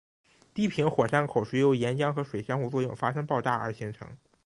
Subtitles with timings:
[0.55, 4.17] 低平火山口是由岩浆和水相互作用发生爆炸而形成。